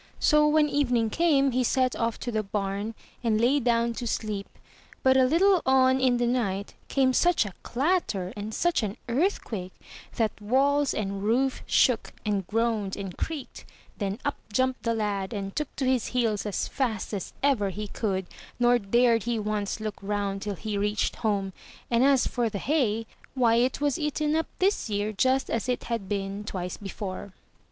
So, 0.19 0.47
when 0.47 0.67
evening 0.67 1.11
came, 1.11 1.51
he 1.51 1.63
set 1.63 1.95
off 1.95 2.19
to 2.21 2.31
the 2.31 2.41
barn, 2.41 2.95
and 3.23 3.39
lay 3.39 3.59
down 3.59 3.93
to 3.93 4.07
sleep; 4.07 4.47
but 5.03 5.15
a 5.15 5.27
Uttle 5.27 5.61
on 5.63 5.99
in 5.99 6.17
the 6.17 6.25
night 6.25 6.73
came 6.87 7.13
such 7.13 7.45
a 7.45 7.53
clatter, 7.61 8.33
and 8.35 8.51
such 8.51 8.81
an 8.81 8.97
earthquake, 9.07 9.73
that 10.15 10.41
walls 10.41 10.95
and 10.95 11.21
roof 11.21 11.61
shook, 11.67 12.13
and 12.25 12.47
groaned, 12.47 12.97
and 12.97 13.15
creaked; 13.15 13.63
then 13.99 14.17
up 14.25 14.37
jumped 14.51 14.81
the 14.81 14.95
lad, 14.95 15.33
and 15.33 15.55
took 15.55 15.75
to 15.75 15.85
his 15.85 16.07
heels 16.07 16.47
as 16.47 16.67
fast 16.67 17.13
as 17.13 17.31
ever 17.43 17.69
he 17.69 17.87
could; 17.87 18.25
nor 18.59 18.79
dared 18.79 19.25
he 19.25 19.37
once 19.37 19.79
look 19.79 19.97
roimd 20.01 20.41
till 20.41 20.55
he 20.55 20.79
reached 20.79 21.17
home; 21.17 21.53
and 21.91 22.03
as 22.03 22.25
for 22.25 22.49
the 22.49 22.57
hay, 22.57 23.05
why 23.35 23.53
it 23.53 23.79
was 23.79 23.99
eaten 23.99 24.35
up 24.35 24.47
this 24.57 24.89
year 24.89 25.13
just 25.13 25.47
as 25.47 25.69
it 25.69 25.83
had 25.83 26.09
been 26.09 26.43
twice 26.43 26.75
before. 26.75 27.33